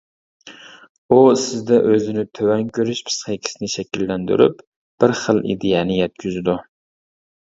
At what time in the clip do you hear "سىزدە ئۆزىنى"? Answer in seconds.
1.41-2.23